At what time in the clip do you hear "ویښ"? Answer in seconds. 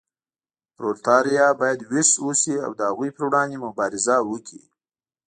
1.91-2.09